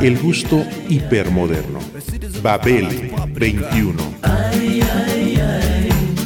El 0.00 0.18
gusto 0.18 0.64
hipermoderno. 0.88 1.78
Babel 2.42 2.88
21. 3.32 3.94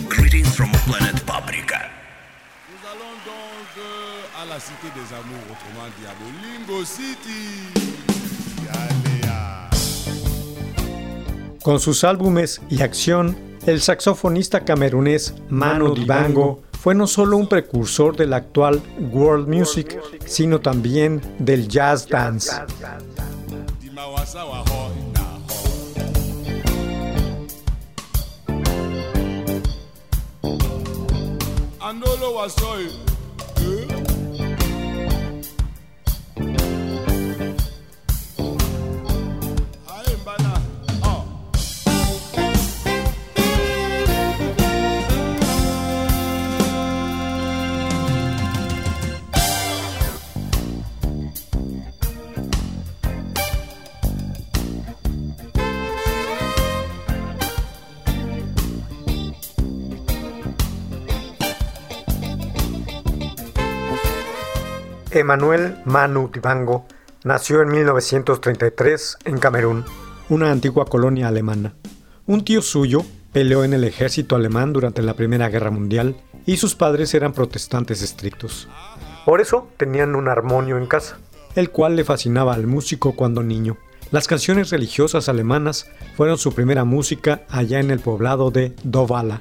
Greetings 0.09 0.49
from 0.55 0.71
planet 0.87 1.21
Paprika. 1.25 1.91
Nous 2.69 2.83
allons 2.89 3.15
donc 3.25 3.69
euh, 3.79 4.43
à 4.43 4.47
la 4.47 4.59
cité 4.61 4.89
des 4.95 5.13
amours, 5.15 5.45
autrement 5.51 5.89
dit 5.99 6.07
à 6.07 6.15
Bolingo 6.19 6.85
City. 6.85 7.69
Yalea. 8.65 9.71
Con 11.63 11.79
sus 11.81 12.05
álbumes 12.05 12.61
y 12.71 12.83
acción, 12.83 13.37
el 13.67 13.81
saxofonista 13.81 14.65
camerunés 14.65 15.35
Manu 15.51 15.95
Dibango 15.95 16.63
fue 16.81 16.95
no 16.95 17.07
solo 17.07 17.37
un 17.37 17.49
precursor 17.49 18.17
del 18.17 18.33
actual 18.33 18.81
world 19.13 19.49
music, 19.49 19.99
sino 20.25 20.61
también 20.61 21.21
del 21.39 21.69
jazz 21.69 22.09
dance. 22.09 22.53
I 24.29 24.35
know 24.35 24.51
hɔ 24.69 24.81
na 25.15 25.25
hɔ. 25.49 25.59
Andolo 31.81 32.29
wa. 32.35 33.08
Emmanuel 65.19 65.77
Manu 65.85 66.31
Dibango 66.33 66.87
nació 67.25 67.63
en 67.63 67.69
1933 67.71 69.19
en 69.25 69.39
Camerún, 69.39 69.85
una 70.29 70.51
antigua 70.51 70.87
colonia 70.87 71.29
alemana. 71.29 71.75
Un 72.27 72.45
tío 72.45 72.63
suyo 72.63 73.05
peleó 73.33 73.65
en 73.65 73.73
el 73.73 73.85
ejército 73.85 74.37
alemán 74.37 74.73
durante 74.73 75.03
la 75.03 75.15
Primera 75.15 75.49
Guerra 75.49 75.71
Mundial 75.71 76.17
y 76.47 76.57
sus 76.57 76.75
padres 76.75 77.13
eran 77.15 77.33
protestantes 77.33 78.03
estrictos. 78.03 78.69
Por 79.25 79.41
eso 79.41 79.69
tenían 79.77 80.15
un 80.15 80.29
armonio 80.29 80.79
en 80.79 80.87
casa, 80.87 81.19
el 81.55 81.71
cual 81.71 81.97
le 81.97 82.05
fascinaba 82.05 82.55
al 82.55 82.67
músico 82.67 83.17
cuando 83.17 83.43
niño. 83.43 83.77
Las 84.11 84.27
canciones 84.27 84.71
religiosas 84.71 85.29
alemanas 85.29 85.91
fueron 86.17 86.39
su 86.39 86.55
primera 86.55 86.85
música 86.85 87.43
allá 87.51 87.81
en 87.81 87.91
el 87.91 87.99
poblado 87.99 88.51
de 88.51 88.75
Dovala. 88.85 89.41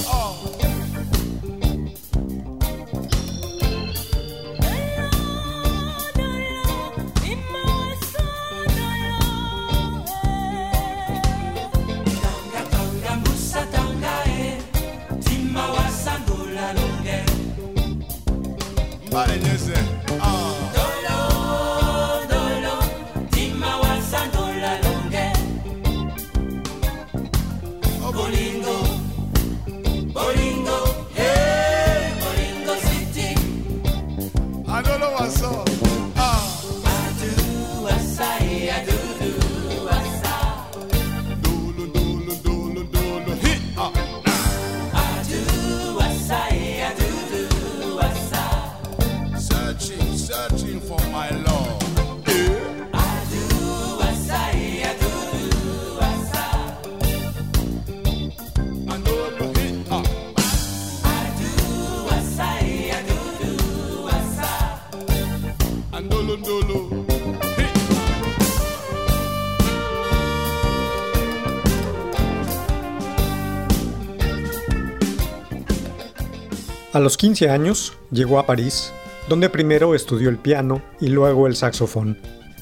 A 76.93 76.99
los 76.99 77.15
15 77.15 77.49
años 77.49 77.93
llegó 78.11 78.37
a 78.37 78.45
París, 78.45 78.91
donde 79.29 79.49
primero 79.49 79.95
estudió 79.95 80.27
el 80.27 80.37
piano 80.37 80.81
y 80.99 81.07
luego 81.07 81.47
el 81.47 81.55
saxofón. 81.55 82.17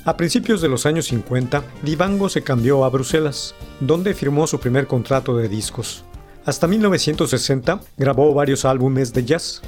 A 0.06 0.18
principios 0.18 0.62
de 0.62 0.70
los 0.70 0.86
años 0.86 1.08
50, 1.08 1.64
Divango 1.82 2.30
se 2.30 2.44
cambió 2.44 2.86
a 2.86 2.90
Bruselas, 2.90 3.56
donde 3.80 4.14
firmó 4.14 4.46
su 4.46 4.60
primer 4.60 4.86
contrato 4.86 5.36
de 5.36 5.50
discos. 5.50 6.04
Hasta 6.46 6.68
1960 6.68 7.80
grabó 7.98 8.32
varios 8.36 8.66
álbumes 8.66 9.14
de 9.14 9.26
jazz. 9.26 9.64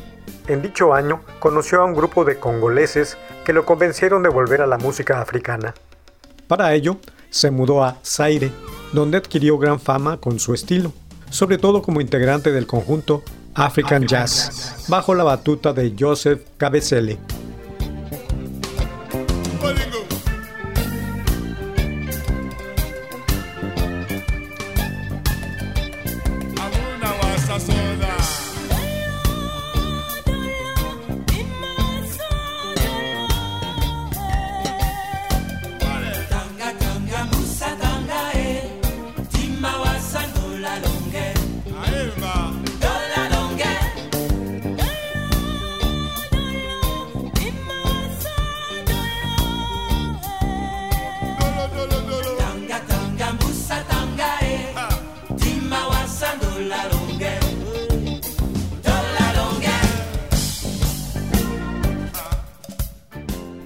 En 0.48 0.62
dicho 0.62 0.94
año 0.94 1.22
conoció 1.40 1.82
a 1.82 1.86
un 1.86 1.96
grupo 1.96 2.24
de 2.24 2.38
congoleses 2.38 3.18
que 3.44 3.54
lo 3.54 3.66
convencieron 3.66 4.22
de 4.22 4.30
volver 4.30 4.62
a 4.62 4.68
la 4.68 4.78
música 4.78 5.22
africana. 5.22 5.74
Para 6.48 6.76
ello, 6.76 6.98
se 7.32 7.50
mudó 7.50 7.84
a 7.84 7.98
Zaire, 8.06 8.52
donde 8.94 9.18
adquirió 9.18 9.58
gran 9.58 9.80
fama 9.80 10.18
con 10.18 10.40
su 10.40 10.54
estilo, 10.54 10.94
sobre 11.32 11.58
todo 11.58 11.82
como 11.82 12.00
integrante 12.00 12.52
del 12.52 12.68
conjunto 12.68 13.24
African 13.56 14.08
Jazz, 14.08 14.88
bajo 14.88 15.14
la 15.14 15.24
batuta 15.24 15.74
de 15.74 15.94
Joseph 15.98 16.42
Cabezele. 16.58 17.41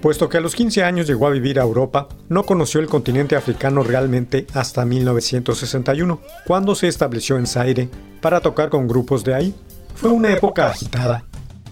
Puesto 0.06 0.28
que 0.28 0.36
a 0.36 0.40
los 0.40 0.54
15 0.54 0.84
años 0.84 1.08
llegó 1.08 1.26
a 1.26 1.30
vivir 1.30 1.58
a 1.58 1.64
Europa, 1.64 2.06
no 2.28 2.44
conoció 2.44 2.78
el 2.78 2.86
continente 2.86 3.34
africano 3.34 3.82
realmente 3.82 4.46
hasta 4.54 4.84
1961, 4.84 6.20
cuando 6.46 6.76
se 6.76 6.86
estableció 6.86 7.36
en 7.38 7.48
Zaire 7.48 7.88
para 8.20 8.40
tocar 8.40 8.68
con 8.68 8.86
grupos 8.86 9.24
de 9.24 9.34
ahí. 9.34 9.54
Fue 9.96 10.10
una 10.10 10.32
época 10.32 10.70
agitada. 10.70 11.24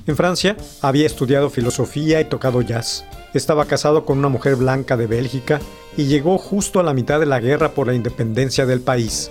En 0.09 0.17
Francia 0.17 0.57
había 0.83 1.07
estudiado 1.07 1.49
filosofía 1.49 2.21
y 2.21 2.25
tocado 2.25 2.61
jazz. 2.61 3.05
Estaba 3.35 3.67
casado 3.67 4.05
con 4.05 4.19
una 4.19 4.31
mujer 4.31 4.57
blanca 4.57 4.97
de 4.97 5.07
Bélgica 5.07 5.61
y 5.97 6.07
llegó 6.07 6.37
justo 6.37 6.81
a 6.81 6.83
la 6.83 6.93
mitad 6.93 7.21
de 7.21 7.27
la 7.27 7.39
guerra 7.39 7.71
por 7.71 7.87
la 7.87 7.95
independencia 7.95 8.67
del 8.67 8.81
país. 8.81 9.31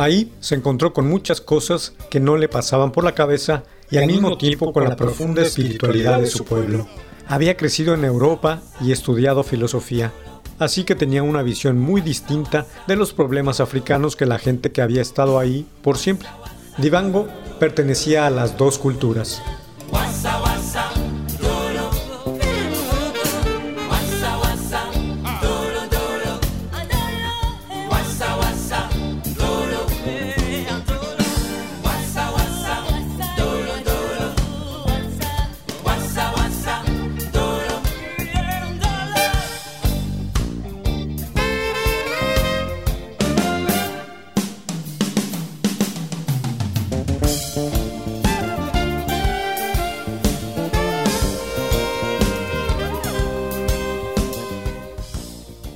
Ahí 0.00 0.32
se 0.40 0.54
encontró 0.54 0.94
con 0.94 1.06
muchas 1.06 1.42
cosas 1.42 1.92
que 2.08 2.20
no 2.20 2.38
le 2.38 2.48
pasaban 2.48 2.90
por 2.90 3.04
la 3.04 3.14
cabeza 3.14 3.64
y 3.90 3.98
al 3.98 4.06
mismo 4.06 4.38
tiempo 4.38 4.72
con 4.72 4.84
la 4.84 4.96
profunda 4.96 5.42
espiritualidad 5.42 6.20
de 6.20 6.26
su 6.26 6.46
pueblo. 6.46 6.86
Había 7.28 7.58
crecido 7.58 7.92
en 7.92 8.06
Europa 8.06 8.62
y 8.80 8.92
estudiado 8.92 9.42
filosofía, 9.42 10.10
así 10.58 10.84
que 10.84 10.94
tenía 10.94 11.22
una 11.22 11.42
visión 11.42 11.78
muy 11.78 12.00
distinta 12.00 12.66
de 12.86 12.96
los 12.96 13.12
problemas 13.12 13.60
africanos 13.60 14.16
que 14.16 14.24
la 14.24 14.38
gente 14.38 14.72
que 14.72 14.80
había 14.80 15.02
estado 15.02 15.38
ahí 15.38 15.66
por 15.82 15.98
siempre. 15.98 16.30
Divango 16.78 17.28
pertenecía 17.58 18.26
a 18.26 18.30
las 18.30 18.56
dos 18.56 18.78
culturas, 18.78 19.42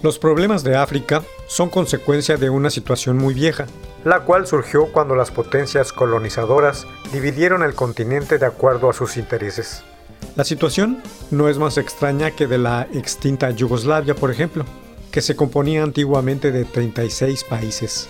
Los 0.05 0.19
problemas 0.19 0.63
de 0.63 0.77
África 0.77 1.23
son 1.47 1.71
consecuencia 1.71 2.37
de 2.37 2.51
una 2.51 2.69
situación 2.69 3.17
muy 3.17 3.33
vieja, 3.33 3.65
la 4.05 4.21
cual 4.21 4.47
surgió 4.47 4.93
cuando 4.93 5.15
las 5.15 5.31
potencias 5.31 5.95
colonizadoras 5.95 6.87
dividieron 7.11 7.63
el 7.63 7.73
continente 7.73 8.37
de 8.37 8.45
acuerdo 8.45 8.91
a 8.91 8.93
sus 8.93 9.17
intereses. 9.17 9.83
La 10.37 10.45
situación 10.45 11.03
no 11.31 11.49
es 11.49 11.57
más 11.57 11.79
extraña 11.79 12.33
que 12.33 12.47
de 12.47 12.59
la 12.59 12.87
extinta 12.93 13.51
Yugoslavia, 13.51 14.15
por 14.15 14.31
ejemplo, 14.31 14.67
que 15.11 15.23
se 15.23 15.37
componía 15.37 15.83
antiguamente 15.83 16.53
de 16.53 16.67
36 16.67 17.43
países. 17.45 18.07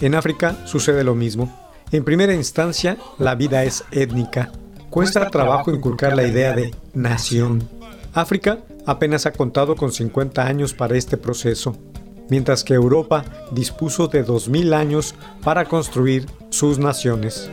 En 0.00 0.14
África 0.14 0.56
sucede 0.64 1.04
lo 1.04 1.14
mismo. 1.14 1.54
En 1.92 2.04
primera 2.04 2.32
instancia, 2.32 2.96
la 3.18 3.34
vida 3.34 3.64
es 3.64 3.84
étnica. 3.90 4.50
Cuesta 4.88 5.28
trabajo 5.28 5.70
inculcar 5.70 6.16
la 6.16 6.26
idea 6.26 6.54
de 6.54 6.74
nación. 6.94 7.68
África 8.14 8.60
apenas 8.86 9.26
ha 9.26 9.32
contado 9.32 9.76
con 9.76 9.92
50 9.92 10.46
años 10.46 10.74
para 10.74 10.96
este 10.96 11.16
proceso, 11.16 11.76
mientras 12.28 12.64
que 12.64 12.74
Europa 12.74 13.24
dispuso 13.52 14.08
de 14.08 14.24
2.000 14.24 14.74
años 14.74 15.14
para 15.42 15.66
construir 15.66 16.26
sus 16.50 16.78
naciones. 16.78 17.50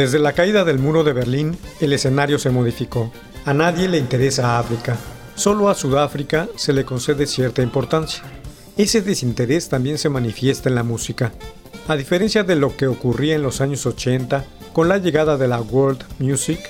Desde 0.00 0.18
la 0.18 0.32
caída 0.32 0.64
del 0.64 0.78
muro 0.78 1.04
de 1.04 1.12
Berlín, 1.12 1.58
el 1.78 1.92
escenario 1.92 2.38
se 2.38 2.48
modificó. 2.48 3.12
A 3.44 3.52
nadie 3.52 3.86
le 3.86 3.98
interesa 3.98 4.58
África, 4.58 4.96
solo 5.34 5.68
a 5.68 5.74
Sudáfrica 5.74 6.48
se 6.56 6.72
le 6.72 6.86
concede 6.86 7.26
cierta 7.26 7.60
importancia. 7.60 8.22
Ese 8.78 9.02
desinterés 9.02 9.68
también 9.68 9.98
se 9.98 10.08
manifiesta 10.08 10.70
en 10.70 10.76
la 10.76 10.84
música. 10.84 11.32
A 11.86 11.96
diferencia 11.96 12.44
de 12.44 12.56
lo 12.56 12.74
que 12.78 12.86
ocurría 12.86 13.34
en 13.34 13.42
los 13.42 13.60
años 13.60 13.84
80, 13.84 14.42
con 14.72 14.88
la 14.88 14.96
llegada 14.96 15.36
de 15.36 15.48
la 15.48 15.60
World 15.60 16.02
Music, 16.18 16.60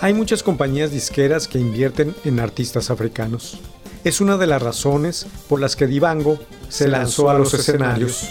hay 0.00 0.14
muchas 0.14 0.44
compañías 0.44 0.92
disqueras 0.92 1.48
que 1.48 1.58
invierten 1.58 2.14
en 2.24 2.38
artistas 2.38 2.90
africanos. 2.90 3.58
Es 4.04 4.20
una 4.20 4.36
de 4.36 4.46
las 4.46 4.62
razones 4.62 5.26
por 5.48 5.60
las 5.60 5.74
que 5.74 5.88
Divango 5.88 6.38
se 6.68 6.86
lanzó 6.86 7.30
a 7.30 7.34
los 7.36 7.52
escenarios. 7.52 8.28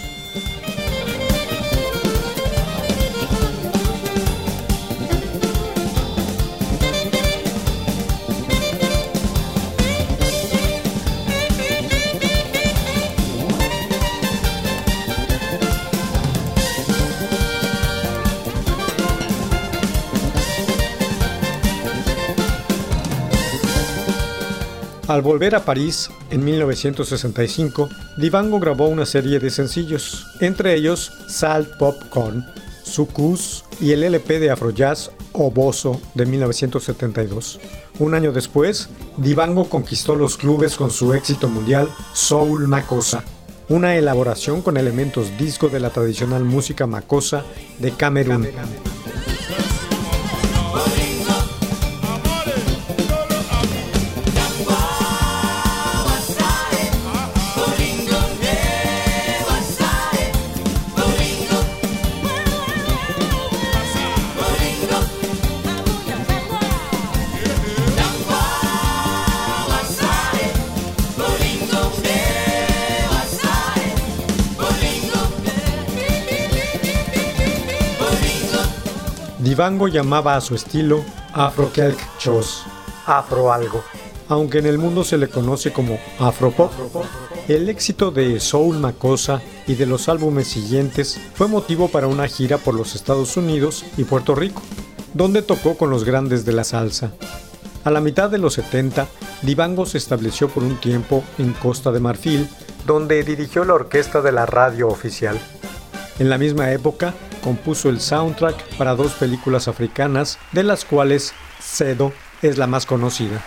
Al 25.16 25.22
volver 25.22 25.54
a 25.54 25.64
París 25.64 26.10
en 26.30 26.44
1965, 26.44 27.88
Divango 28.18 28.60
grabó 28.60 28.88
una 28.88 29.06
serie 29.06 29.38
de 29.38 29.48
sencillos, 29.48 30.26
entre 30.40 30.74
ellos 30.74 31.10
Salt 31.26 31.78
Popcorn, 31.78 32.44
Sucus 32.82 33.64
y 33.80 33.92
el 33.92 34.02
LP 34.02 34.40
de 34.40 34.50
Afrojazz 34.50 35.10
Oboso 35.32 36.02
de 36.12 36.26
1972. 36.26 37.58
Un 37.98 38.14
año 38.14 38.30
después, 38.30 38.90
Divango 39.16 39.70
conquistó 39.70 40.16
los 40.16 40.36
clubes 40.36 40.76
con 40.76 40.90
su 40.90 41.14
éxito 41.14 41.48
mundial 41.48 41.88
Soul 42.12 42.68
Makossa, 42.68 43.24
una 43.70 43.96
elaboración 43.96 44.60
con 44.60 44.76
elementos 44.76 45.38
disco 45.38 45.70
de 45.70 45.80
la 45.80 45.88
tradicional 45.88 46.44
música 46.44 46.86
makossa 46.86 47.42
de 47.78 47.90
Camerún. 47.92 48.46
Divango 79.56 79.88
llamaba 79.88 80.36
a 80.36 80.42
su 80.42 80.54
estilo 80.54 81.02
Afro 81.32 81.72
Kelk 81.72 81.98
Chos, 82.18 82.64
Afro 83.06 83.50
algo, 83.50 83.82
aunque 84.28 84.58
en 84.58 84.66
el 84.66 84.76
mundo 84.76 85.02
se 85.02 85.16
le 85.16 85.28
conoce 85.28 85.72
como 85.72 85.98
Afropop. 86.18 86.70
El 87.48 87.70
éxito 87.70 88.10
de 88.10 88.38
Soul 88.38 88.76
Macosa 88.76 89.40
y 89.66 89.74
de 89.74 89.86
los 89.86 90.10
álbumes 90.10 90.46
siguientes 90.46 91.18
fue 91.32 91.48
motivo 91.48 91.88
para 91.88 92.06
una 92.06 92.28
gira 92.28 92.58
por 92.58 92.74
los 92.74 92.94
Estados 92.94 93.38
Unidos 93.38 93.86
y 93.96 94.04
Puerto 94.04 94.34
Rico, 94.34 94.60
donde 95.14 95.40
tocó 95.40 95.78
con 95.78 95.88
los 95.88 96.04
grandes 96.04 96.44
de 96.44 96.52
la 96.52 96.64
salsa. 96.64 97.12
A 97.82 97.90
la 97.90 98.02
mitad 98.02 98.28
de 98.28 98.36
los 98.36 98.52
70, 98.52 99.06
Divango 99.40 99.86
se 99.86 99.96
estableció 99.96 100.50
por 100.50 100.64
un 100.64 100.76
tiempo 100.76 101.24
en 101.38 101.54
Costa 101.54 101.92
de 101.92 102.00
Marfil, 102.00 102.46
donde 102.84 103.24
dirigió 103.24 103.64
la 103.64 103.72
orquesta 103.72 104.20
de 104.20 104.32
la 104.32 104.44
radio 104.44 104.88
oficial. 104.88 105.40
En 106.18 106.28
la 106.28 106.36
misma 106.36 106.72
época, 106.72 107.14
compuso 107.46 107.88
el 107.88 108.00
soundtrack 108.00 108.76
para 108.76 108.96
dos 108.96 109.12
películas 109.12 109.68
africanas, 109.68 110.36
de 110.50 110.64
las 110.64 110.84
cuales 110.84 111.32
Cedo 111.60 112.12
es 112.42 112.58
la 112.58 112.66
más 112.66 112.86
conocida. 112.86 113.40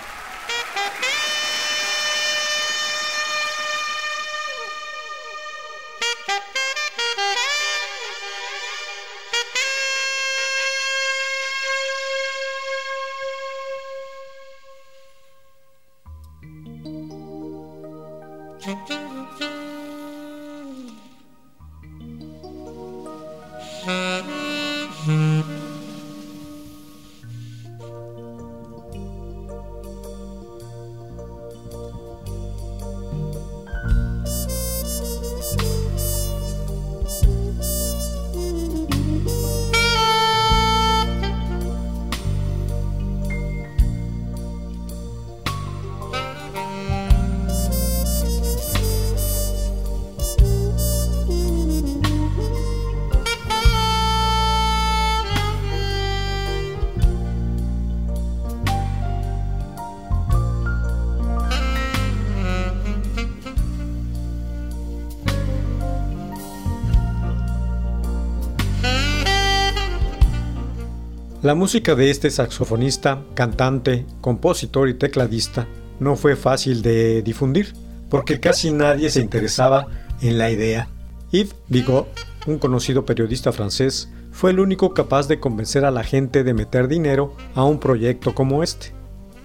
La 71.50 71.56
música 71.56 71.96
de 71.96 72.12
este 72.12 72.29
saxofonista, 72.29 73.24
cantante, 73.34 74.06
compositor 74.22 74.88
y 74.88 74.94
tecladista 74.94 75.68
no 76.00 76.15
fue 76.15 76.36
fácil 76.36 76.84
de 76.84 77.24
difundir, 77.24 77.74
porque 78.08 78.39
casi 78.39 78.70
nadie 78.70 79.10
se 79.10 79.20
interesaba 79.20 79.88
en 80.22 80.38
la 80.38 80.51
idea. 80.51 80.89
Yves 81.32 81.56
Bigot, 81.68 82.06
un 82.46 82.60
conocido 82.60 83.03
periodista 83.03 83.51
francés, 83.51 84.12
fue 84.32 84.51
el 84.51 84.60
único 84.60 84.94
capaz 84.94 85.27
de 85.27 85.39
convencer 85.39 85.86
a 85.86 85.89
la 85.89 86.03
gente 86.03 86.44
de 86.44 86.53
meter 86.53 86.88
dinero 86.88 87.36
a 87.56 87.63
un 87.63 87.79
proyecto 87.79 88.36
como 88.36 88.62
este. 88.62 88.94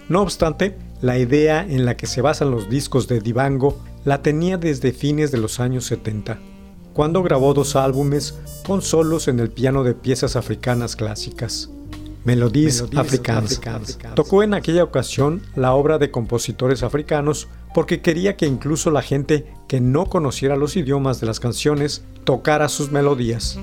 No 0.07 0.21
obstante, 0.21 0.77
la 1.01 1.17
idea 1.17 1.65
en 1.67 1.85
la 1.85 1.97
que 1.97 2.05
se 2.05 2.21
basan 2.21 2.51
los 2.51 2.69
discos 2.69 3.07
de 3.07 3.19
Divango 3.19 3.81
la 4.03 4.21
tenía 4.21 4.59
desde 4.59 4.91
fines 4.91 5.31
de 5.31 5.39
los 5.39 5.59
años 5.59 5.85
70, 5.85 6.37
cuando 6.93 7.23
grabó 7.23 7.55
dos 7.55 7.75
álbumes 7.75 8.37
con 8.63 8.83
solos 8.83 9.27
en 9.27 9.39
el 9.39 9.49
piano 9.49 9.83
de 9.83 9.95
piezas 9.95 10.35
africanas 10.35 10.95
clásicas. 10.95 11.71
Melodies, 12.25 12.83
Africanas. 12.95 13.61
Tocó 14.15 14.43
en 14.43 14.53
aquella 14.53 14.83
ocasión 14.83 15.41
la 15.55 15.73
obra 15.73 15.99
de 15.99 16.11
compositores 16.11 16.83
africanos 16.83 17.47
porque 17.73 18.01
quería 18.01 18.35
que 18.35 18.47
incluso 18.47 18.89
la 18.89 19.01
gente 19.01 19.45
que 19.67 19.79
no 19.79 20.07
conociera 20.07 20.55
los 20.55 20.75
idiomas 20.75 21.19
de 21.19 21.27
las 21.27 21.39
canciones 21.39 22.03
tocara 22.23 22.67
sus 22.67 22.91
melodías. 22.91 23.59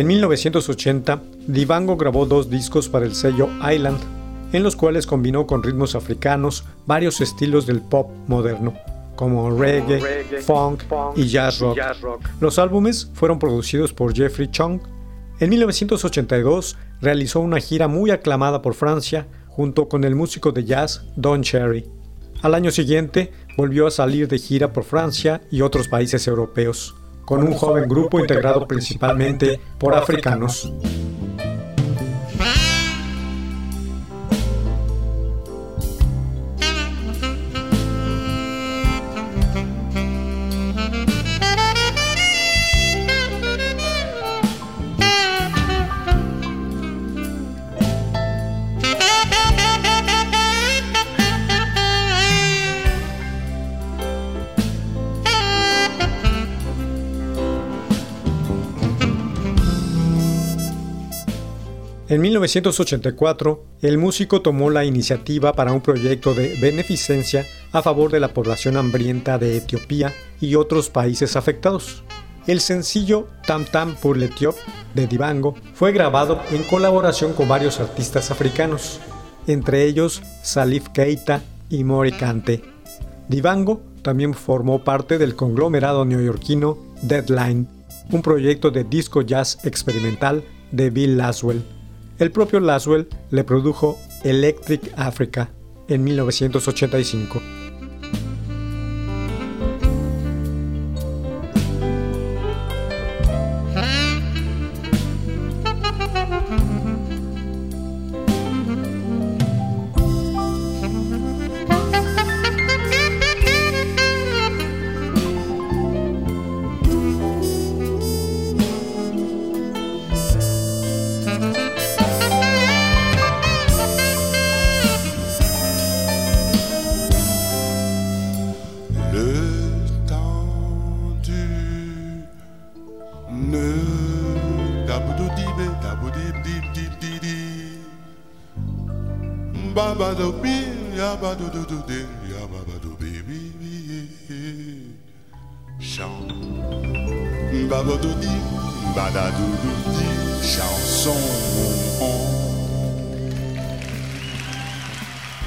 En 0.00 0.06
1980, 0.06 1.20
Divango 1.46 1.98
grabó 1.98 2.24
dos 2.24 2.48
discos 2.48 2.88
para 2.88 3.04
el 3.04 3.14
sello 3.14 3.50
Island, 3.70 4.00
en 4.54 4.62
los 4.62 4.74
cuales 4.74 5.06
combinó 5.06 5.46
con 5.46 5.62
ritmos 5.62 5.94
africanos 5.94 6.64
varios 6.86 7.20
estilos 7.20 7.66
del 7.66 7.82
pop 7.82 8.10
moderno, 8.26 8.72
como 9.14 9.50
reggae, 9.50 10.24
funk, 10.40 10.84
y 11.16 11.26
jazz 11.26 11.58
rock. 11.58 11.78
Los 12.40 12.58
álbumes 12.58 13.10
fueron 13.12 13.38
producidos 13.38 13.92
por 13.92 14.14
Jeffrey 14.16 14.48
Chung. 14.50 14.80
En 15.38 15.50
1982 15.50 16.78
realizó 17.02 17.40
una 17.40 17.60
gira 17.60 17.86
muy 17.86 18.10
aclamada 18.10 18.62
por 18.62 18.72
Francia 18.72 19.26
junto 19.48 19.86
con 19.90 20.04
el 20.04 20.14
músico 20.14 20.50
de 20.50 20.64
jazz 20.64 21.04
Don 21.14 21.42
Cherry. 21.42 21.84
Al 22.40 22.54
año 22.54 22.70
siguiente 22.70 23.32
volvió 23.54 23.86
a 23.86 23.90
salir 23.90 24.28
de 24.28 24.38
gira 24.38 24.72
por 24.72 24.84
Francia 24.84 25.42
y 25.50 25.60
otros 25.60 25.88
países 25.88 26.26
europeos 26.26 26.94
con 27.30 27.44
un 27.44 27.54
joven 27.54 27.88
grupo 27.88 28.18
integrado 28.18 28.66
principalmente 28.66 29.60
por 29.78 29.94
africanos. 29.94 30.72
1984, 62.40 63.64
el 63.82 63.98
músico 63.98 64.40
tomó 64.40 64.70
la 64.70 64.84
iniciativa 64.84 65.52
para 65.52 65.72
un 65.72 65.82
proyecto 65.82 66.32
de 66.32 66.56
beneficencia 66.60 67.46
a 67.72 67.82
favor 67.82 68.10
de 68.10 68.18
la 68.18 68.32
población 68.32 68.78
hambrienta 68.78 69.36
de 69.36 69.58
Etiopía 69.58 70.14
y 70.40 70.54
otros 70.54 70.88
países 70.88 71.36
afectados. 71.36 72.02
El 72.46 72.60
sencillo 72.60 73.28
Tam 73.46 73.66
Tam 73.66 73.94
pour 73.94 74.16
l'Ethiop 74.16 74.56
de 74.94 75.06
Dibango 75.06 75.54
fue 75.74 75.92
grabado 75.92 76.40
en 76.50 76.62
colaboración 76.62 77.34
con 77.34 77.46
varios 77.46 77.78
artistas 77.78 78.30
africanos, 78.30 79.00
entre 79.46 79.84
ellos 79.84 80.22
Salif 80.42 80.88
Keita 80.88 81.42
y 81.68 81.84
Mori 81.84 82.12
Kante. 82.12 82.62
Dibango 83.28 83.82
también 84.02 84.32
formó 84.32 84.82
parte 84.82 85.18
del 85.18 85.36
conglomerado 85.36 86.06
neoyorquino 86.06 86.78
Deadline, 87.02 87.68
un 88.10 88.22
proyecto 88.22 88.70
de 88.70 88.84
disco 88.84 89.20
jazz 89.20 89.58
experimental 89.64 90.42
de 90.72 90.88
Bill 90.88 91.18
Laswell. 91.18 91.79
El 92.20 92.30
propio 92.30 92.60
Laswell 92.60 93.08
le 93.30 93.44
produjo 93.44 93.98
Electric 94.24 94.92
Africa 94.96 95.48
en 95.88 96.04
1985. 96.04 97.59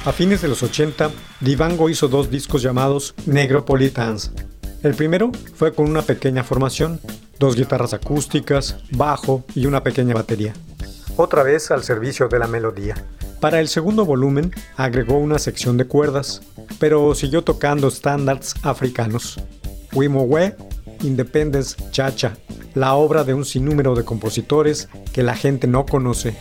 A 0.04 0.12
fines 0.12 0.40
de 0.40 0.46
los 0.46 0.62
80, 0.62 1.10
Divango 1.40 1.88
hizo 1.88 2.06
dos 2.06 2.30
discos 2.30 2.62
llamados 2.62 3.16
Negropolitans. 3.26 4.30
El 4.84 4.94
primero 4.94 5.32
fue 5.56 5.74
con 5.74 5.90
una 5.90 6.02
pequeña 6.02 6.44
formación, 6.44 7.00
dos 7.40 7.56
guitarras 7.56 7.92
acústicas, 7.92 8.76
bajo 8.92 9.42
y 9.56 9.66
una 9.66 9.82
pequeña 9.82 10.14
batería. 10.14 10.54
Otra 11.16 11.42
vez 11.42 11.72
al 11.72 11.82
servicio 11.82 12.28
de 12.28 12.38
la 12.38 12.46
melodía. 12.46 12.94
Para 13.44 13.60
el 13.60 13.68
segundo 13.68 14.06
volumen 14.06 14.52
agregó 14.74 15.18
una 15.18 15.38
sección 15.38 15.76
de 15.76 15.84
cuerdas, 15.84 16.40
pero 16.78 17.14
siguió 17.14 17.44
tocando 17.44 17.88
estándares 17.88 18.54
africanos. 18.62 19.38
Wimowe, 19.92 20.56
Independence 21.02 21.76
Chacha, 21.90 22.38
la 22.72 22.94
obra 22.94 23.22
de 23.22 23.34
un 23.34 23.44
sinnúmero 23.44 23.94
de 23.94 24.02
compositores 24.02 24.88
que 25.12 25.22
la 25.22 25.36
gente 25.36 25.66
no 25.66 25.84
conoce. 25.84 26.34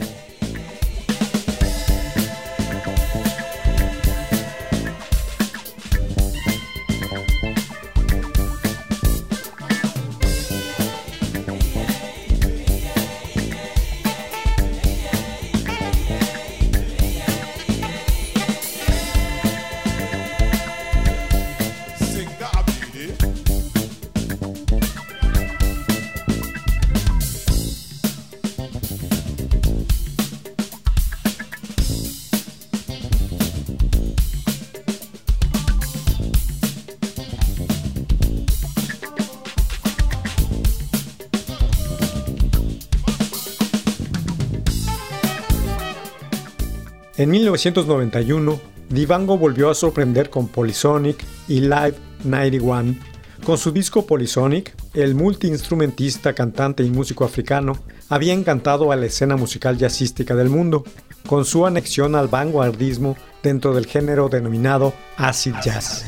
En 47.24 47.32
1991, 47.32 48.60
Divango 48.90 49.38
volvió 49.38 49.70
a 49.70 49.76
sorprender 49.76 50.30
con 50.30 50.50
Polysonic 50.50 51.24
y 51.48 51.62
Live 51.62 51.96
91. 52.26 52.98
Con 53.46 53.58
su 53.58 53.72
disco 53.72 54.06
Polysonic, 54.06 54.76
el 54.94 55.16
multiinstrumentista, 55.16 56.34
cantante 56.34 56.84
y 56.84 56.90
músico 56.90 57.24
africano 57.24 57.78
había 58.10 58.34
encantado 58.34 58.92
a 58.92 58.98
la 58.98 59.06
escena 59.06 59.38
musical 59.38 59.78
jazzística 59.78 60.36
del 60.36 60.50
mundo, 60.50 60.84
con 61.26 61.46
su 61.46 61.66
anexión 61.66 62.16
al 62.16 62.28
vanguardismo 62.28 63.16
dentro 63.42 63.74
del 63.74 63.86
género 63.86 64.28
denominado 64.28 64.94
acid 65.16 65.56
jazz. 65.64 66.04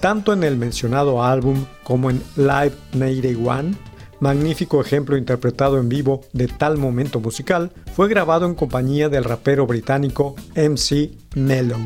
Tanto 0.00 0.32
en 0.32 0.44
el 0.44 0.56
mencionado 0.56 1.22
álbum 1.22 1.66
como 1.82 2.08
en 2.08 2.22
Live 2.36 2.72
91, 2.94 3.76
magnífico 4.24 4.80
ejemplo 4.80 5.18
interpretado 5.18 5.78
en 5.78 5.90
vivo 5.90 6.22
de 6.32 6.48
tal 6.48 6.78
momento 6.78 7.20
musical, 7.20 7.72
fue 7.94 8.08
grabado 8.08 8.46
en 8.46 8.54
compañía 8.54 9.10
del 9.10 9.22
rapero 9.22 9.66
británico 9.66 10.34
MC 10.56 11.10
Mellow. 11.34 11.84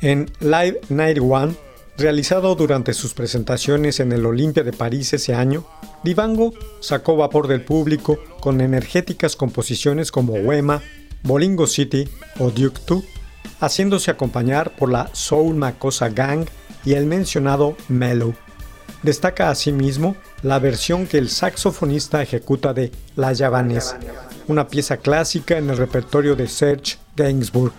En 0.00 0.30
Live 0.38 0.80
91, 0.90 1.56
realizado 1.96 2.54
durante 2.54 2.94
sus 2.94 3.14
presentaciones 3.14 3.98
en 3.98 4.12
el 4.12 4.26
Olimpia 4.26 4.62
de 4.62 4.72
París 4.72 5.12
ese 5.12 5.34
año, 5.34 5.66
Divango 6.04 6.54
sacó 6.78 7.16
vapor 7.16 7.48
del 7.48 7.64
público 7.64 8.20
con 8.38 8.60
energéticas 8.60 9.34
composiciones 9.34 10.12
como 10.12 10.34
Wema, 10.34 10.82
Bolingo 11.24 11.66
City 11.66 12.08
o 12.38 12.50
Duke 12.50 12.80
2, 12.86 13.02
haciéndose 13.58 14.12
acompañar 14.12 14.76
por 14.76 14.92
la 14.92 15.10
Soul 15.12 15.56
Makosa 15.56 16.10
Gang 16.10 16.46
y 16.84 16.92
el 16.92 17.06
mencionado 17.06 17.76
Mellow. 17.88 18.34
Destaca 19.02 19.50
asimismo 19.50 20.14
la 20.42 20.60
versión 20.60 21.08
que 21.08 21.18
el 21.18 21.28
saxofonista 21.28 22.22
ejecuta 22.22 22.72
de 22.72 22.92
La 23.16 23.34
Javanese, 23.34 23.96
una 24.46 24.68
pieza 24.68 24.98
clásica 24.98 25.58
en 25.58 25.70
el 25.70 25.76
repertorio 25.76 26.36
de 26.36 26.46
Serge 26.46 26.98
Gainsbourg. 27.16 27.72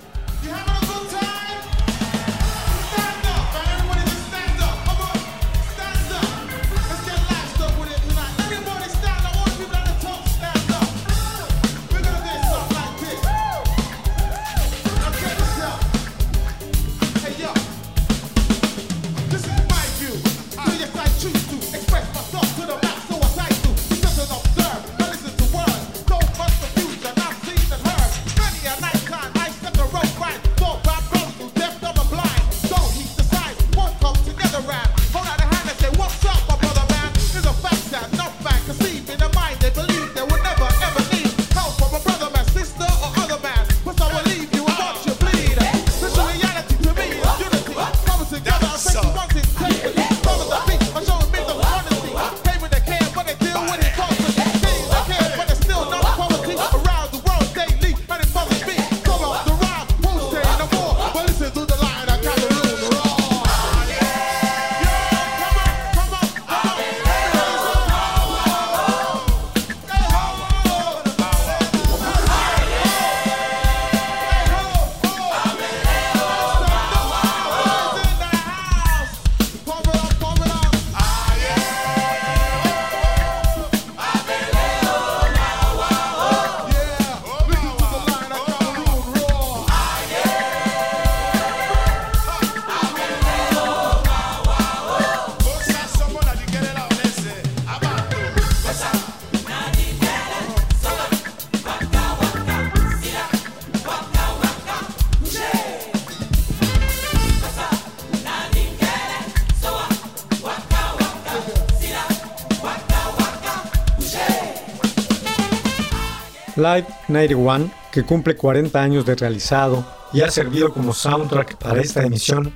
91, 117.10 117.72
que 117.92 118.04
cumple 118.04 118.36
40 118.36 118.82
años 118.82 119.06
de 119.06 119.16
realizado 119.16 119.86
y 120.14 120.22
ha 120.22 120.32
servido 120.32 120.74
como 120.74 120.94
soundtrack 120.94 121.58
para 121.58 121.82
esta 121.82 122.04
emisión, 122.04 122.54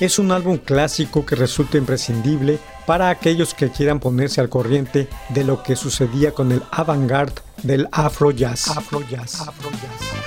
es 0.00 0.18
un 0.18 0.30
álbum 0.30 0.58
clásico 0.58 1.24
que 1.24 1.36
resulta 1.36 1.78
imprescindible 1.78 2.58
para 2.86 3.10
aquellos 3.10 3.54
que 3.54 3.70
quieran 3.70 4.00
ponerse 4.00 4.40
al 4.40 4.48
corriente 4.48 5.08
de 5.30 5.44
lo 5.44 5.62
que 5.62 5.76
sucedía 5.76 6.32
con 6.32 6.52
el 6.52 6.62
avant-garde 6.70 7.42
del 7.62 7.88
Afro 7.92 8.30
Jazz. 8.30 8.68
Afro 8.68 9.00
-jazz. 9.00 9.48
Afro 9.48 9.70
-jazz. 9.70 10.26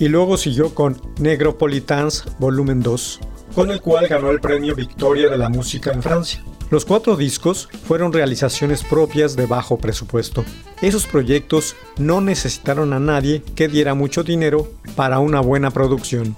y 0.00 0.08
luego 0.08 0.36
siguió 0.36 0.74
con 0.74 1.00
Negropolitans 1.18 2.24
Volumen 2.38 2.82
2, 2.82 3.20
con 3.58 3.72
el 3.72 3.80
cual 3.80 4.06
ganó 4.06 4.30
el 4.30 4.38
premio 4.38 4.72
Victoria 4.76 5.28
de 5.28 5.36
la 5.36 5.48
Música 5.48 5.90
en 5.90 6.00
Francia. 6.00 6.40
Los 6.70 6.84
cuatro 6.84 7.16
discos 7.16 7.68
fueron 7.88 8.12
realizaciones 8.12 8.84
propias 8.84 9.34
de 9.34 9.46
bajo 9.46 9.78
presupuesto. 9.78 10.44
Esos 10.80 11.08
proyectos 11.08 11.74
no 11.96 12.20
necesitaron 12.20 12.92
a 12.92 13.00
nadie 13.00 13.42
que 13.56 13.66
diera 13.66 13.94
mucho 13.94 14.22
dinero 14.22 14.70
para 14.94 15.18
una 15.18 15.40
buena 15.40 15.72
producción. 15.72 16.36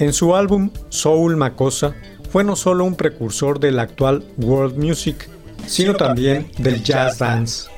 En 0.00 0.14
su 0.14 0.34
álbum 0.34 0.70
Soul 0.88 1.36
Makosa 1.36 1.94
fue 2.32 2.42
no 2.42 2.56
solo 2.56 2.86
un 2.86 2.94
precursor 2.94 3.60
del 3.60 3.78
actual 3.78 4.24
world 4.38 4.78
music, 4.78 5.28
sino 5.66 5.94
también 5.94 6.50
del 6.56 6.82
jazz 6.82 7.18
dance. 7.18 7.68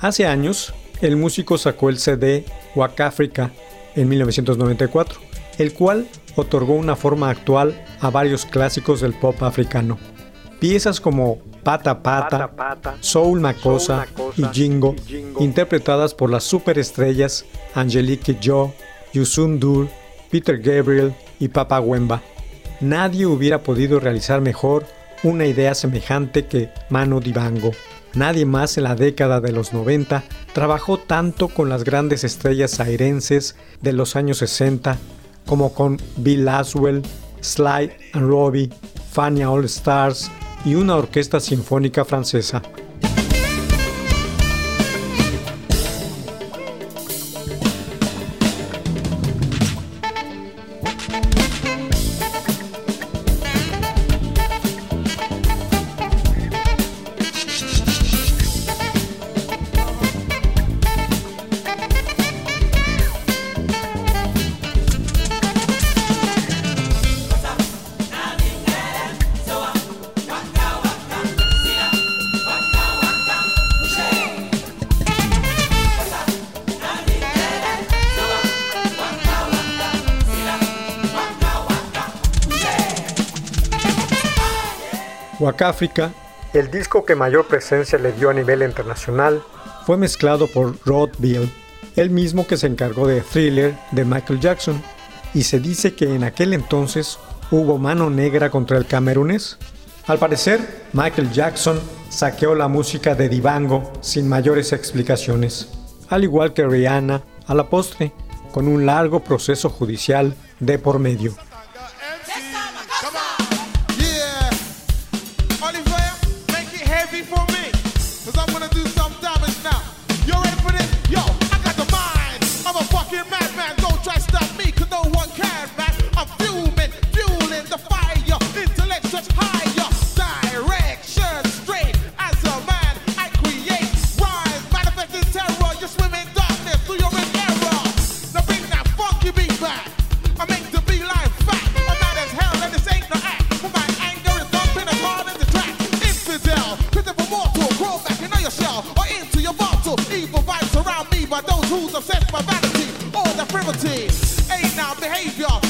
Hace 0.00 0.26
años, 0.26 0.74
el 1.00 1.16
músico 1.16 1.56
sacó 1.56 1.90
el 1.90 2.00
CD 2.00 2.44
Waka 2.74 3.06
Africa 3.06 3.52
en 3.94 4.08
1994, 4.08 5.20
el 5.58 5.72
cual 5.74 6.08
otorgó 6.34 6.74
una 6.74 6.96
forma 6.96 7.30
actual 7.30 7.80
a 8.00 8.10
varios 8.10 8.46
clásicos 8.46 9.00
del 9.00 9.14
pop 9.14 9.40
africano. 9.44 9.96
Piezas 10.58 11.00
como 11.00 11.38
Pata 11.62 12.02
Pata, 12.02 12.50
Soul 12.98 13.38
Makosa 13.38 14.08
y 14.36 14.44
Jingo, 14.52 14.96
interpretadas 15.38 16.14
por 16.14 16.30
las 16.30 16.42
superestrellas 16.42 17.44
Angelique 17.74 18.36
Joe, 18.42 18.72
Yusun 19.12 19.60
Dur, 19.60 19.88
Peter 20.34 20.58
Gabriel 20.58 21.14
y 21.38 21.46
Papa 21.46 21.78
Wemba. 21.78 22.20
Nadie 22.80 23.24
hubiera 23.24 23.62
podido 23.62 24.00
realizar 24.00 24.40
mejor 24.40 24.84
una 25.22 25.46
idea 25.46 25.76
semejante 25.76 26.46
que 26.46 26.70
Manu 26.90 27.20
Dibango. 27.20 27.70
Nadie 28.14 28.44
más 28.44 28.76
en 28.76 28.82
la 28.82 28.96
década 28.96 29.40
de 29.40 29.52
los 29.52 29.72
90 29.72 30.24
trabajó 30.52 30.98
tanto 30.98 31.46
con 31.46 31.68
las 31.68 31.84
grandes 31.84 32.24
estrellas 32.24 32.80
airenses 32.80 33.54
de 33.80 33.92
los 33.92 34.16
años 34.16 34.38
60 34.38 34.98
como 35.46 35.72
con 35.72 35.98
Bill 36.16 36.46
Laswell, 36.46 37.02
Sly 37.40 37.92
and 38.14 38.28
Robbie, 38.28 38.70
Fania 39.12 39.52
All 39.52 39.66
Stars 39.66 40.32
y 40.64 40.74
una 40.74 40.96
orquesta 40.96 41.38
sinfónica 41.38 42.04
francesa. 42.04 42.60
África, 85.64 86.12
el 86.52 86.70
disco 86.70 87.04
que 87.04 87.14
mayor 87.14 87.46
presencia 87.46 87.98
le 87.98 88.12
dio 88.12 88.30
a 88.30 88.34
nivel 88.34 88.62
internacional, 88.62 89.42
fue 89.86 89.96
mezclado 89.96 90.46
por 90.46 90.76
Rod 90.84 91.10
Bill, 91.18 91.52
el 91.96 92.10
mismo 92.10 92.46
que 92.46 92.56
se 92.56 92.66
encargó 92.66 93.06
de 93.06 93.20
Thriller 93.20 93.76
de 93.90 94.04
Michael 94.04 94.40
Jackson, 94.40 94.82
y 95.34 95.42
se 95.42 95.60
dice 95.60 95.94
que 95.94 96.14
en 96.14 96.24
aquel 96.24 96.54
entonces 96.54 97.18
hubo 97.50 97.78
mano 97.78 98.08
negra 98.08 98.50
contra 98.50 98.78
el 98.78 98.86
camerunés. 98.86 99.58
Al 100.06 100.18
parecer, 100.18 100.84
Michael 100.92 101.32
Jackson 101.32 101.80
saqueó 102.08 102.54
la 102.54 102.68
música 102.68 103.14
de 103.14 103.28
Divango 103.28 103.92
sin 104.00 104.28
mayores 104.28 104.72
explicaciones, 104.72 105.68
al 106.08 106.24
igual 106.24 106.52
que 106.52 106.66
Rihanna 106.66 107.22
a 107.46 107.54
la 107.54 107.68
postre, 107.68 108.12
con 108.52 108.68
un 108.68 108.86
largo 108.86 109.24
proceso 109.24 109.68
judicial 109.68 110.36
de 110.60 110.78
por 110.78 110.98
medio. 110.98 111.34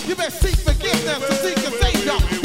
You 0.06 0.14
best 0.14 0.42
seek 0.42 0.56
forgiveness 0.56 1.30
and 1.30 1.38
seek 1.38 1.56
a 1.56 1.70
savior. 1.82 2.43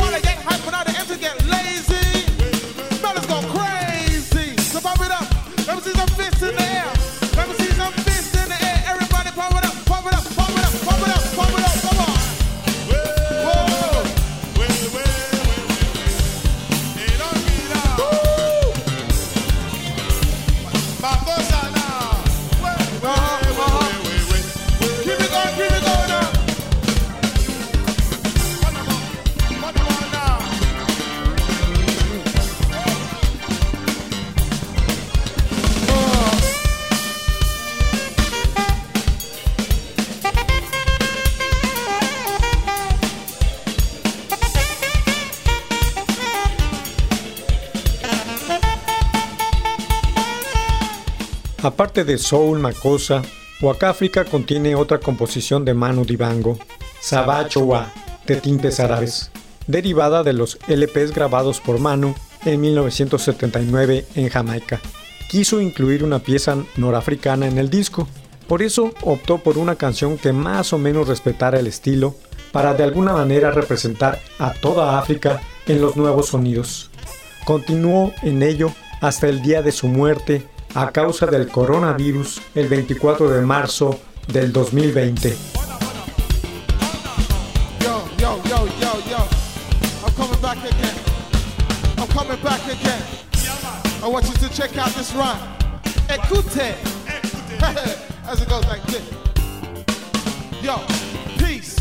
Aparte 51.80 52.04
de 52.04 52.18
Soul 52.18 52.60
Makosa, 52.60 53.22
Wakafrika 53.62 54.26
contiene 54.26 54.76
otra 54.76 55.00
composición 55.00 55.64
de 55.64 55.74
Manu 55.74 56.04
Dibango, 56.04 56.60
Sabachoa, 57.00 57.94
de 58.28 58.36
tintes 58.36 58.82
árabes, 58.82 59.32
derivada 59.66 60.24
de 60.24 60.34
los 60.34 60.60
LPs 60.68 61.14
grabados 61.16 61.62
por 61.62 61.80
Manu 61.80 62.16
en 62.44 62.60
1979 62.60 64.06
en 64.16 64.28
Jamaica. 64.28 64.82
Quiso 65.30 65.62
incluir 65.62 66.04
una 66.04 66.20
pieza 66.20 66.58
norafricana 66.76 67.48
en 67.48 67.58
el 67.58 67.70
disco, 67.70 68.10
por 68.50 68.62
eso 68.62 68.94
optó 69.04 69.38
por 69.38 69.58
una 69.58 69.76
canción 69.76 70.18
que 70.18 70.34
más 70.34 70.74
o 70.74 70.78
menos 70.78 71.08
respetara 71.08 71.62
el 71.62 71.68
estilo 71.68 72.14
para 72.52 72.74
de 72.74 72.84
alguna 72.84 73.14
manera 73.14 73.52
representar 73.52 74.20
a 74.38 74.52
toda 74.52 75.00
África 75.00 75.40
en 75.66 75.80
los 75.80 75.96
nuevos 75.96 76.28
sonidos. 76.28 76.92
Continuó 77.46 78.12
en 78.22 78.44
ello 78.44 78.70
hasta 79.00 79.30
el 79.30 79.42
día 79.42 79.62
de 79.62 79.72
su 79.72 79.88
muerte 79.88 80.46
a 80.76 80.92
causa 80.92 81.26
del 81.26 81.48
coronavirus 81.50 82.42
el 82.56 82.68
24 82.68 83.30
de 83.30 83.42
marzo 83.42 84.00
del 84.28 84.52
2020. 84.52 85.36
Yo, 87.80 88.04
yo, 88.18 88.42
yo, 88.44 88.68
yo, 88.80 88.94
yo. 89.10 89.28
I'm 90.06 90.14
coming 90.16 90.42
back 90.42 90.58
again. 90.58 90.96
I'm 91.98 92.08
coming 92.08 92.42
back 92.44 92.62
again. 92.66 93.04
I 94.04 94.08
want 94.08 94.26
you 94.28 94.34
to 94.48 94.50
check 94.54 94.78
out 94.78 94.94
this 94.96 95.14
rhyme. 95.14 95.40
Écoute. 96.08 96.76
As 98.26 98.42
it 98.42 98.48
goes 98.50 98.66
like 98.68 98.84
this. 98.84 99.04
Yo, 100.62 100.78
peace. 101.38 101.76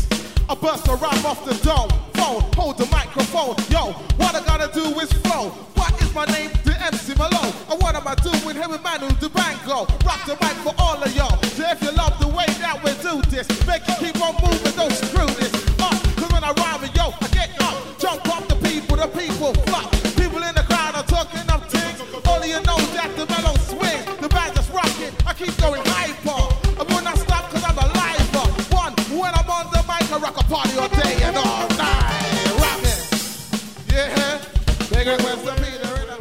I 0.49 0.55
bust 0.55 0.87
a 0.87 0.95
rhyme 0.95 1.25
off 1.25 1.45
the 1.45 1.53
dome. 1.63 2.08
Phone, 2.19 2.43
hold 2.55 2.77
the 2.77 2.85
microphone. 2.87 3.55
Yo, 3.71 3.93
what 4.19 4.35
I 4.35 4.43
gotta 4.43 4.67
do 4.73 4.83
is 4.99 5.11
flow. 5.23 5.49
What 5.79 5.95
is 6.01 6.13
my 6.13 6.25
name? 6.25 6.51
The 6.65 6.75
MC 6.83 7.15
Malone. 7.15 7.53
And 7.71 7.81
what 7.81 7.95
am 7.95 8.07
I 8.07 8.15
doing 8.15 8.55
here 8.59 8.67
with 8.67 8.83
Manu 8.83 9.07
Durango? 9.23 9.87
Rock 10.03 10.21
the 10.27 10.35
mic 10.41 10.57
for 10.65 10.73
all 10.77 11.01
of 11.01 11.15
y'all. 11.15 11.41
So 11.55 11.63
if 11.63 11.81
you 11.81 11.91
love 11.91 12.19
the 12.19 12.27
way 12.27 12.45
that 12.59 12.83
we 12.83 12.91
do 12.99 13.21
this, 13.31 13.47
make 13.65 13.83
it 13.87 13.97
keep 13.99 14.21
on 14.21 14.35
moving, 14.43 14.75
don't 14.75 14.91
screw 14.91 15.27
this 15.39 15.53
up. 15.79 15.95
Cause 16.19 16.31
when 16.33 16.43
I 16.43 16.51
rhyme 16.59 16.83
yo, 16.93 17.13
I 17.21 17.27
get 17.31 17.49
up. 17.61 17.75
Jump 17.97 18.27
off 18.27 18.47
the 18.49 18.55
people, 18.67 18.97
the 18.97 19.07
people 19.07 19.53
flop. 19.63 19.98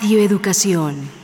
Radio 0.00 0.18
Educación. 0.22 1.19